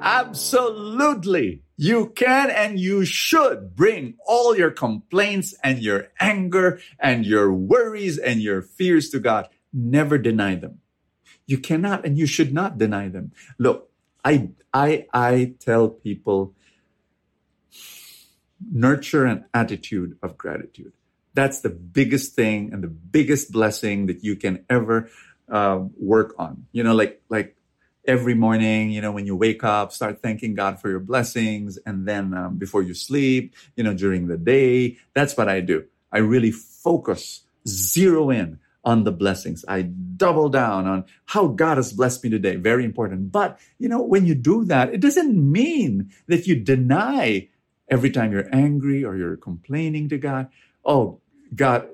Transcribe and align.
Absolutely. 0.00 1.62
You 1.76 2.10
can 2.10 2.50
and 2.50 2.78
you 2.78 3.04
should 3.04 3.76
bring 3.76 4.16
all 4.26 4.56
your 4.56 4.70
complaints 4.70 5.54
and 5.62 5.78
your 5.78 6.08
anger 6.18 6.80
and 6.98 7.24
your 7.24 7.52
worries 7.52 8.18
and 8.18 8.40
your 8.40 8.62
fears 8.62 9.10
to 9.10 9.20
God. 9.20 9.48
Never 9.72 10.18
deny 10.18 10.56
them. 10.56 10.80
You 11.46 11.58
cannot 11.58 12.04
and 12.04 12.18
you 12.18 12.26
should 12.26 12.52
not 12.52 12.78
deny 12.78 13.08
them. 13.08 13.32
Look, 13.58 13.90
I, 14.24 14.50
I, 14.72 15.06
I 15.12 15.54
tell 15.60 15.88
people 15.88 16.54
nurture 18.70 19.24
an 19.24 19.44
attitude 19.54 20.18
of 20.22 20.36
gratitude. 20.36 20.92
That's 21.34 21.60
the 21.60 21.70
biggest 21.70 22.34
thing 22.34 22.72
and 22.72 22.82
the 22.82 22.88
biggest 22.88 23.52
blessing 23.52 24.06
that 24.06 24.24
you 24.24 24.34
can 24.36 24.64
ever 24.68 25.08
uh, 25.50 25.84
work 25.96 26.34
on. 26.38 26.66
You 26.72 26.82
know, 26.82 26.94
like 26.94 27.22
like 27.28 27.56
every 28.08 28.34
morning, 28.34 28.90
you 28.90 29.02
know, 29.02 29.12
when 29.12 29.26
you 29.26 29.36
wake 29.36 29.62
up, 29.62 29.92
start 29.92 30.22
thanking 30.22 30.54
God 30.54 30.80
for 30.80 30.88
your 30.88 30.98
blessings, 30.98 31.78
and 31.84 32.08
then 32.08 32.32
um, 32.32 32.56
before 32.56 32.82
you 32.82 32.94
sleep, 32.94 33.54
you 33.76 33.84
know, 33.84 33.92
during 33.92 34.26
the 34.26 34.38
day. 34.38 34.96
That's 35.12 35.36
what 35.36 35.48
I 35.48 35.60
do. 35.60 35.84
I 36.10 36.18
really 36.18 36.50
focus, 36.50 37.42
zero 37.68 38.30
in 38.30 38.58
on 38.82 39.04
the 39.04 39.12
blessings. 39.12 39.62
I 39.68 39.82
double 39.82 40.48
down 40.48 40.86
on 40.86 41.04
how 41.26 41.48
God 41.48 41.76
has 41.76 41.92
blessed 41.92 42.24
me 42.24 42.30
today. 42.30 42.56
Very 42.56 42.84
important. 42.86 43.30
But, 43.30 43.60
you 43.78 43.90
know, 43.90 44.00
when 44.00 44.24
you 44.24 44.34
do 44.34 44.64
that, 44.64 44.94
it 44.94 45.00
doesn't 45.00 45.36
mean 45.36 46.10
that 46.28 46.46
you 46.46 46.56
deny 46.56 47.48
every 47.90 48.10
time 48.10 48.32
you're 48.32 48.48
angry 48.54 49.04
or 49.04 49.16
you're 49.16 49.36
complaining 49.36 50.08
to 50.08 50.16
God. 50.16 50.48
Oh, 50.82 51.20
God, 51.54 51.88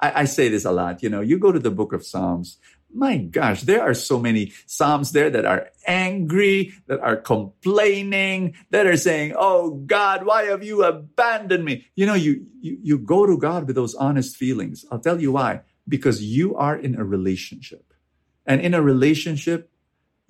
I, 0.00 0.22
I 0.22 0.24
say 0.24 0.48
this 0.48 0.64
a 0.64 0.72
lot. 0.72 1.04
You 1.04 1.10
know, 1.10 1.20
you 1.20 1.38
go 1.38 1.52
to 1.52 1.60
the 1.60 1.70
book 1.70 1.92
of 1.92 2.04
Psalms. 2.04 2.58
My 2.92 3.18
gosh, 3.18 3.62
there 3.62 3.82
are 3.82 3.94
so 3.94 4.18
many 4.18 4.52
Psalms 4.66 5.12
there 5.12 5.30
that 5.30 5.44
are 5.44 5.68
angry, 5.86 6.74
that 6.86 7.00
are 7.00 7.16
complaining, 7.16 8.56
that 8.70 8.86
are 8.86 8.96
saying, 8.96 9.34
Oh 9.38 9.70
God, 9.70 10.26
why 10.26 10.44
have 10.44 10.64
you 10.64 10.84
abandoned 10.84 11.64
me? 11.64 11.86
You 11.94 12.06
know, 12.06 12.14
you, 12.14 12.46
you, 12.60 12.78
you 12.82 12.98
go 12.98 13.26
to 13.26 13.38
God 13.38 13.66
with 13.66 13.76
those 13.76 13.94
honest 13.94 14.36
feelings. 14.36 14.84
I'll 14.90 14.98
tell 14.98 15.20
you 15.20 15.32
why. 15.32 15.60
Because 15.88 16.22
you 16.22 16.56
are 16.56 16.76
in 16.76 16.96
a 16.96 17.04
relationship. 17.04 17.94
And 18.46 18.60
in 18.60 18.74
a 18.74 18.82
relationship, 18.82 19.70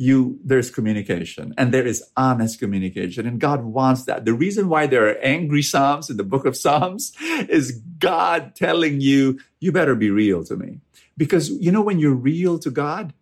you 0.00 0.38
there's 0.42 0.70
communication 0.70 1.52
and 1.58 1.74
there 1.74 1.86
is 1.86 2.02
honest 2.16 2.58
communication 2.58 3.26
and 3.26 3.38
god 3.38 3.62
wants 3.62 4.04
that. 4.06 4.24
The 4.24 4.32
reason 4.32 4.70
why 4.70 4.86
there 4.86 5.06
are 5.06 5.18
angry 5.18 5.60
psalms 5.60 6.08
in 6.08 6.16
the 6.16 6.24
book 6.24 6.46
of 6.46 6.56
psalms 6.56 7.12
is 7.50 7.82
god 7.98 8.54
telling 8.54 9.02
you 9.02 9.38
you 9.60 9.72
better 9.72 9.94
be 9.94 10.08
real 10.08 10.42
to 10.44 10.56
me. 10.56 10.80
Because 11.18 11.50
you 11.50 11.70
know 11.70 11.82
when 11.82 11.98
you're 11.98 12.14
real 12.14 12.58
to 12.60 12.70
god 12.70 13.12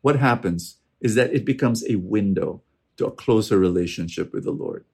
what 0.00 0.16
happens 0.16 0.78
is 1.00 1.14
that 1.14 1.32
it 1.32 1.44
becomes 1.44 1.88
a 1.88 1.94
window 1.94 2.62
to 2.96 3.06
a 3.06 3.12
closer 3.12 3.56
relationship 3.56 4.32
with 4.32 4.42
the 4.42 4.50
lord. 4.50 4.84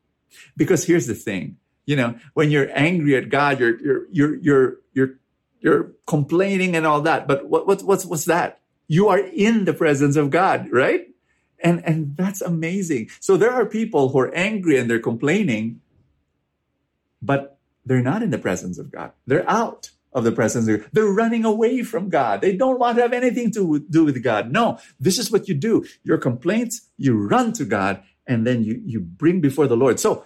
Because 0.59 0.85
here's 0.85 1.07
the 1.07 1.15
thing 1.15 1.57
you 1.87 1.97
know 1.97 2.19
when 2.35 2.51
you're 2.51 2.69
angry 2.75 3.17
at 3.17 3.31
god 3.31 3.59
you're 3.59 3.81
you're 3.81 4.07
you're 4.13 4.37
you're 4.43 4.77
you're, 4.93 5.15
you're 5.61 5.93
complaining 6.07 6.77
and 6.77 6.87
all 6.87 7.01
that 7.01 7.27
but 7.27 7.49
what, 7.49 7.67
what 7.67 7.83
what's 7.83 8.05
what's 8.05 8.27
that? 8.27 8.61
You 8.89 9.09
are 9.09 9.19
in 9.19 9.65
the 9.65 9.73
presence 9.73 10.17
of 10.17 10.29
god 10.29 10.69
right 10.71 11.09
and, 11.65 11.83
and 11.87 12.17
that's 12.17 12.43
amazing. 12.43 13.09
So 13.21 13.39
there 13.39 13.51
are 13.51 13.65
people 13.65 14.11
who 14.11 14.19
are 14.21 14.35
angry 14.35 14.79
and 14.79 14.89
they're 14.89 15.01
complaining, 15.01 15.81
but 17.23 17.59
they're 17.87 18.03
not 18.03 18.23
in 18.23 18.31
the 18.31 18.39
presence 18.39 18.79
of 18.79 18.93
God. 18.93 19.13
They're 19.27 19.49
out 19.51 19.91
of 20.13 20.25
the 20.25 20.33
presence 20.33 20.69
of 20.69 20.81
God. 20.81 20.91
They're 20.93 21.07
running 21.07 21.47
away 21.47 21.83
from 21.83 22.11
God. 22.11 22.43
They 22.43 22.55
don't 22.55 22.79
want 22.79 22.99
to 22.99 23.03
have 23.03 23.15
anything 23.15 23.51
to 23.53 23.85
do 23.91 24.05
with 24.05 24.23
God. 24.23 24.53
No, 24.53 24.79
this 25.01 25.19
is 25.19 25.33
what 25.33 25.49
you 25.49 25.55
do. 25.55 25.87
Your 26.05 26.19
complaints, 26.19 26.83
you 26.99 27.17
run 27.17 27.55
to 27.55 27.65
God 27.65 28.03
and 28.27 28.47
then 28.47 28.63
you, 28.63 28.81
you 28.85 29.01
bring 29.01 29.41
before 29.41 29.67
the 29.67 29.77
Lord. 29.77 29.99
So 29.99 30.25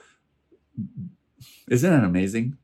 isn't 1.68 1.88
that 1.88 2.04
amazing? 2.04 2.58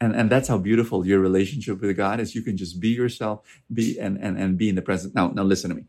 And, 0.00 0.14
and 0.14 0.28
that's 0.28 0.48
how 0.48 0.58
beautiful 0.58 1.06
your 1.06 1.20
relationship 1.20 1.80
with 1.80 1.96
God 1.96 2.18
is. 2.18 2.34
You 2.34 2.42
can 2.42 2.56
just 2.56 2.80
be 2.80 2.88
yourself, 2.88 3.42
be 3.72 3.98
and, 3.98 4.18
and, 4.18 4.36
and 4.36 4.58
be 4.58 4.68
in 4.68 4.74
the 4.74 4.82
presence. 4.82 5.14
Now, 5.14 5.28
now 5.28 5.44
listen 5.44 5.70
to 5.70 5.76
me. 5.76 5.84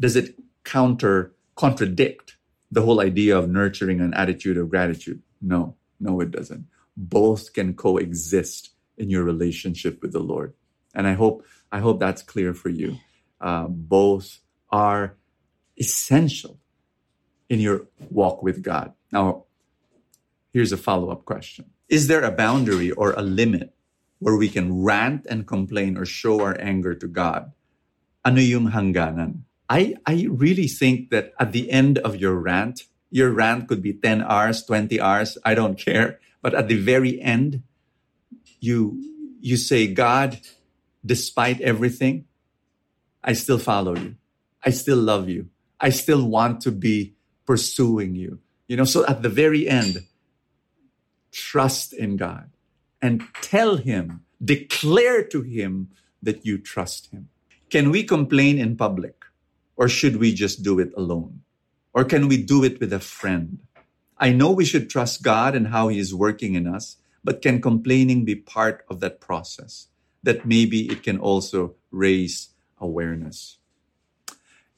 Does 0.00 0.16
it 0.16 0.36
counter, 0.66 1.32
contradict 1.54 2.36
the 2.70 2.82
whole 2.82 3.00
idea 3.00 3.38
of 3.38 3.48
nurturing 3.48 4.02
an 4.02 4.12
attitude 4.12 4.58
of 4.58 4.68
gratitude. 4.68 5.22
No, 5.40 5.76
no, 6.00 6.20
it 6.20 6.30
doesn't. 6.30 6.66
Both 6.96 7.54
can 7.54 7.72
coexist 7.72 8.74
in 8.98 9.08
your 9.08 9.22
relationship 9.22 10.02
with 10.02 10.12
the 10.12 10.20
Lord. 10.20 10.52
And 10.94 11.06
I 11.06 11.14
hope, 11.14 11.46
I 11.70 11.78
hope 11.78 12.00
that's 12.00 12.22
clear 12.22 12.52
for 12.52 12.68
you. 12.68 12.98
Uh, 13.40 13.68
both 13.68 14.40
are 14.70 15.16
essential 15.78 16.58
in 17.48 17.60
your 17.60 17.86
walk 18.10 18.42
with 18.42 18.62
God. 18.62 18.92
Now, 19.12 19.44
here's 20.52 20.72
a 20.72 20.76
follow 20.76 21.10
up 21.10 21.24
question 21.24 21.66
Is 21.88 22.08
there 22.08 22.24
a 22.24 22.32
boundary 22.32 22.90
or 22.90 23.12
a 23.12 23.22
limit 23.22 23.72
where 24.18 24.36
we 24.36 24.48
can 24.48 24.82
rant 24.82 25.26
and 25.30 25.46
complain 25.46 25.96
or 25.96 26.04
show 26.04 26.42
our 26.42 26.58
anger 26.58 26.94
to 26.94 27.06
God? 27.06 27.52
Ano 28.24 28.40
yung 28.40 28.72
hangganan? 28.72 29.45
I, 29.68 29.96
I 30.06 30.26
really 30.30 30.68
think 30.68 31.10
that 31.10 31.32
at 31.38 31.52
the 31.52 31.70
end 31.70 31.98
of 31.98 32.16
your 32.16 32.34
rant, 32.34 32.84
your 33.10 33.32
rant 33.32 33.68
could 33.68 33.82
be 33.82 33.92
10 33.92 34.22
hours, 34.22 34.64
20 34.64 35.00
hours, 35.00 35.38
I 35.44 35.54
don't 35.54 35.78
care. 35.78 36.20
But 36.42 36.54
at 36.54 36.68
the 36.68 36.76
very 36.76 37.20
end, 37.20 37.62
you, 38.60 39.02
you 39.40 39.56
say, 39.56 39.86
God, 39.86 40.38
despite 41.04 41.60
everything, 41.60 42.26
I 43.22 43.32
still 43.32 43.58
follow 43.58 43.96
you. 43.96 44.16
I 44.64 44.70
still 44.70 44.98
love 44.98 45.28
you. 45.28 45.48
I 45.80 45.90
still 45.90 46.26
want 46.26 46.60
to 46.62 46.72
be 46.72 47.14
pursuing 47.44 48.14
you. 48.14 48.38
You 48.68 48.76
know, 48.76 48.84
so 48.84 49.06
at 49.06 49.22
the 49.22 49.28
very 49.28 49.68
end, 49.68 50.04
trust 51.32 51.92
in 51.92 52.16
God 52.16 52.50
and 53.02 53.22
tell 53.42 53.76
him, 53.76 54.24
declare 54.42 55.22
to 55.24 55.42
him 55.42 55.90
that 56.22 56.46
you 56.46 56.58
trust 56.58 57.10
him. 57.10 57.28
Can 57.70 57.90
we 57.90 58.04
complain 58.04 58.58
in 58.58 58.76
public? 58.76 59.25
Or 59.76 59.88
should 59.88 60.16
we 60.16 60.32
just 60.32 60.62
do 60.62 60.78
it 60.78 60.92
alone? 60.96 61.42
Or 61.92 62.04
can 62.04 62.28
we 62.28 62.42
do 62.42 62.64
it 62.64 62.80
with 62.80 62.92
a 62.92 63.00
friend? 63.00 63.58
I 64.18 64.32
know 64.32 64.50
we 64.50 64.64
should 64.64 64.88
trust 64.88 65.22
God 65.22 65.54
and 65.54 65.68
how 65.68 65.88
He 65.88 65.98
is 65.98 66.14
working 66.14 66.54
in 66.54 66.66
us, 66.66 66.96
but 67.22 67.42
can 67.42 67.60
complaining 67.60 68.24
be 68.24 68.34
part 68.34 68.84
of 68.88 69.00
that 69.00 69.20
process? 69.20 69.88
That 70.22 70.46
maybe 70.46 70.90
it 70.90 71.02
can 71.02 71.18
also 71.18 71.74
raise 71.90 72.50
awareness. 72.80 73.58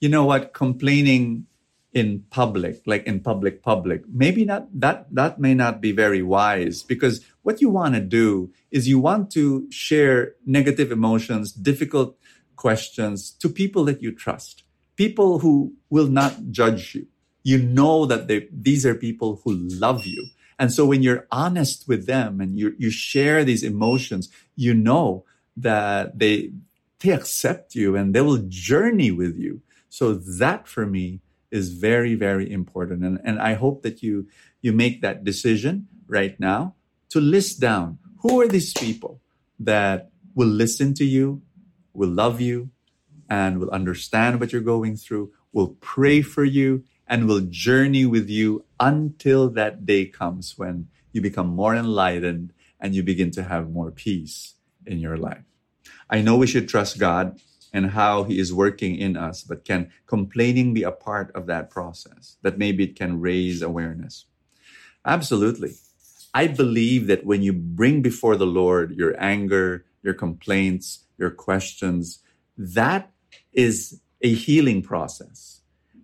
You 0.01 0.09
know 0.09 0.25
what? 0.25 0.53
Complaining 0.53 1.47
in 1.93 2.25
public, 2.31 2.83
like 2.87 3.05
in 3.05 3.21
public, 3.21 3.63
public, 3.63 4.03
maybe 4.09 4.45
not 4.45 4.69
that, 4.79 5.07
that 5.11 5.41
may 5.41 5.55
not 5.55 5.81
be 5.81 5.91
very 5.91 6.23
wise 6.23 6.83
because 6.83 7.25
what 7.43 7.61
you 7.61 7.71
want 7.71 7.95
to 7.95 8.01
do 8.01 8.53
is 8.71 8.87
you 8.87 8.99
want 8.99 9.31
to 9.33 9.67
share 9.71 10.35
negative 10.45 10.93
emotions, 10.93 11.51
difficult 11.51 12.17
questions 12.57 13.31
to 13.31 13.49
people 13.49 13.85
that 13.87 14.03
you 14.03 14.13
trust 14.13 14.65
people 14.99 15.39
who 15.39 15.73
will 15.89 16.09
not 16.09 16.51
judge 16.51 16.97
you. 16.97 17.07
You 17.45 17.59
know 17.63 18.05
that 18.05 18.27
they, 18.27 18.49
these 18.53 18.85
are 18.85 18.97
people 18.97 19.41
who 19.45 19.55
love 19.55 20.05
you. 20.05 20.27
And 20.59 20.73
so 20.73 20.85
when 20.85 21.03
you're 21.05 21.27
honest 21.31 21.87
with 21.87 22.07
them 22.07 22.41
and 22.41 22.59
you, 22.59 22.75
you 22.79 22.91
share 22.91 23.45
these 23.45 23.63
emotions, 23.63 24.29
you 24.57 24.75
know 24.75 25.25
that 25.57 26.19
they, 26.19 26.51
they 26.99 27.11
accept 27.11 27.77
you 27.77 27.95
and 27.95 28.13
they 28.13 28.21
will 28.21 28.43
journey 28.49 29.13
with 29.13 29.39
you. 29.39 29.63
So 29.89 30.15
that 30.15 30.67
for 30.67 30.85
me 30.85 31.21
is 31.53 31.73
very, 31.73 32.17
very 32.17 32.51
important. 32.51 33.05
And, 33.05 33.21
and 33.23 33.41
I 33.41 33.55
hope 33.55 33.83
that 33.85 34.03
you, 34.03 34.27
you 34.61 34.73
make 34.73 35.01
that 35.03 35.23
decision 35.23 35.87
right 36.09 36.39
now 36.41 36.75
to 37.11 37.21
list 37.21 37.61
down 37.61 37.99
who 38.23 38.41
are 38.41 38.49
these 38.49 38.73
people 38.73 39.21
that 39.61 40.11
will 40.35 40.49
listen 40.49 40.93
to 40.95 41.05
you, 41.05 41.41
will 41.95 42.11
love 42.11 42.41
you, 42.41 42.71
and 43.29 43.59
will 43.59 43.71
understand 43.71 44.41
what 44.41 44.53
you're 44.53 44.63
going 44.63 44.97
through, 44.97 45.33
will 45.53 45.77
pray 45.81 46.23
for 46.23 46.45
you, 46.45 46.85
and 47.07 47.27
will 47.27 47.41
journey 47.41 48.05
with 48.05 48.29
you 48.29 48.65
until 48.79 49.49
that 49.51 49.87
day 49.87 50.07
comes 50.07 50.59
when 50.59 50.89
you 51.13 51.21
become 51.21 51.49
more 51.49 51.75
enlightened 51.75 52.53
and 52.81 52.95
you 52.95 53.03
begin 53.03 53.31
to 53.33 53.43
have 53.43 53.71
more 53.71 53.91
peace 53.91 54.55
in 54.87 54.99
your 54.99 55.17
life. 55.17 55.43
I 56.11 56.21
know 56.21 56.37
we 56.37 56.47
should 56.47 56.69
trust 56.69 56.99
God 56.99 57.41
and 57.73 57.91
how 57.91 58.25
He 58.25 58.39
is 58.39 58.53
working 58.53 58.97
in 58.97 59.17
us, 59.17 59.43
but 59.43 59.65
can 59.65 59.91
complaining 60.07 60.75
be 60.75 60.83
a 60.83 60.93
part 60.93 61.35
of 61.35 61.47
that 61.47 61.71
process? 61.71 62.37
That 62.43 62.59
maybe 62.59 62.85
it 62.85 62.97
can 62.97 63.21
raise 63.21 63.63
awareness. 63.63 64.27
Absolutely. 65.05 65.75
I 66.35 66.47
believe 66.47 67.07
that 67.07 67.25
when 67.25 67.43
you 67.43 67.53
bring 67.53 68.03
before 68.03 68.37
the 68.37 68.47
Lord 68.47 68.97
your 68.97 69.15
anger, 69.21 69.85
your 70.03 70.15
complaints, 70.15 71.05
your 71.17 71.31
questions, 71.31 72.21
that 72.57 73.11
is 73.53 74.01
a 74.23 74.33
healing 74.33 74.83
process. 74.83 75.61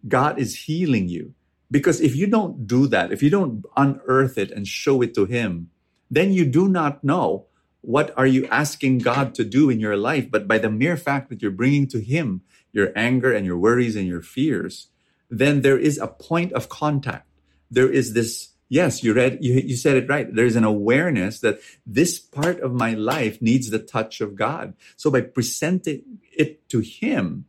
God 0.06 0.38
is 0.38 0.64
healing 0.64 1.08
you. 1.08 1.34
Because 1.70 2.00
if 2.00 2.14
you 2.14 2.26
don't 2.26 2.66
do 2.66 2.86
that, 2.88 3.10
if 3.10 3.22
you 3.22 3.30
don't 3.30 3.64
unearth 3.76 4.38
it 4.38 4.50
and 4.50 4.68
show 4.68 5.02
it 5.02 5.14
to 5.14 5.24
Him, 5.24 5.70
then 6.10 6.32
you 6.32 6.44
do 6.44 6.68
not 6.68 7.02
know 7.02 7.46
what 7.80 8.16
are 8.16 8.26
you 8.26 8.46
asking 8.46 8.98
God 8.98 9.34
to 9.34 9.44
do 9.44 9.70
in 9.70 9.80
your 9.80 9.96
life. 9.96 10.30
But 10.30 10.46
by 10.46 10.58
the 10.58 10.70
mere 10.70 10.96
fact 10.96 11.30
that 11.30 11.42
you're 11.42 11.50
bringing 11.50 11.88
to 11.88 12.00
Him 12.00 12.42
your 12.72 12.92
anger 12.94 13.32
and 13.32 13.44
your 13.44 13.58
worries 13.58 13.96
and 13.96 14.06
your 14.06 14.22
fears, 14.22 14.88
then 15.30 15.62
there 15.62 15.78
is 15.78 15.98
a 15.98 16.06
point 16.06 16.52
of 16.52 16.68
contact. 16.68 17.26
There 17.70 17.90
is 17.90 18.12
this, 18.12 18.50
yes, 18.68 19.02
you 19.02 19.12
read, 19.14 19.38
you, 19.40 19.54
you 19.54 19.76
said 19.76 19.96
it 19.96 20.08
right. 20.08 20.32
There's 20.32 20.56
an 20.56 20.64
awareness 20.64 21.40
that 21.40 21.60
this 21.86 22.18
part 22.18 22.60
of 22.60 22.72
my 22.72 22.94
life 22.94 23.40
needs 23.42 23.70
the 23.70 23.78
touch 23.78 24.20
of 24.20 24.36
God. 24.36 24.74
So 24.96 25.10
by 25.10 25.22
presenting 25.22 26.20
it 26.36 26.68
to 26.70 26.80
Him, 26.80 27.46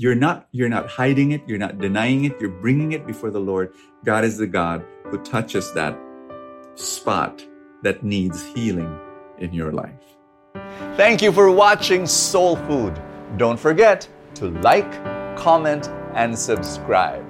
you're 0.00 0.14
not 0.14 0.46
you're 0.52 0.68
not 0.68 0.86
hiding 0.86 1.32
it 1.32 1.42
you're 1.46 1.58
not 1.58 1.78
denying 1.78 2.24
it 2.24 2.40
you're 2.40 2.48
bringing 2.62 2.92
it 2.92 3.06
before 3.06 3.30
the 3.30 3.40
lord. 3.40 3.74
God 4.04 4.24
is 4.24 4.38
the 4.38 4.46
god 4.46 4.84
who 5.06 5.18
touches 5.18 5.72
that 5.74 5.98
spot 6.76 7.44
that 7.82 8.04
needs 8.04 8.44
healing 8.54 8.96
in 9.38 9.52
your 9.52 9.72
life. 9.72 10.16
Thank 10.96 11.20
you 11.20 11.32
for 11.32 11.50
watching 11.50 12.06
soul 12.06 12.56
food. 12.56 13.00
Don't 13.36 13.58
forget 13.58 14.08
to 14.36 14.50
like 14.60 14.90
comment 15.36 15.88
and 16.14 16.38
subscribe. 16.38 17.24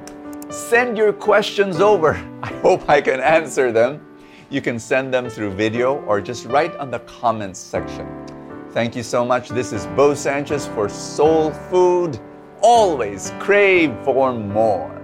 Send 0.50 0.96
your 0.96 1.12
questions 1.12 1.80
over. 1.80 2.12
I 2.42 2.52
hope 2.60 2.88
i 2.88 3.00
can 3.00 3.20
answer 3.20 3.72
them. 3.72 4.04
You 4.50 4.60
can 4.60 4.78
send 4.78 5.12
them 5.12 5.28
through 5.28 5.52
video 5.54 6.02
or 6.04 6.20
just 6.20 6.46
write 6.46 6.74
on 6.76 6.90
the 6.90 7.00
comments 7.00 7.58
section 7.58 8.27
thank 8.72 8.94
you 8.94 9.02
so 9.02 9.24
much 9.24 9.48
this 9.48 9.72
is 9.72 9.86
bo 9.88 10.14
sanchez 10.14 10.66
for 10.68 10.88
soul 10.88 11.50
food 11.70 12.18
always 12.60 13.32
crave 13.38 13.94
for 14.04 14.32
more. 14.32 14.97